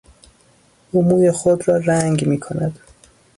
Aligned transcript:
او 0.91 1.03
موی 1.05 1.31
خود 1.31 1.67
را 1.67 1.77
رنگ 1.77 2.25
میکند؟ 2.27 2.79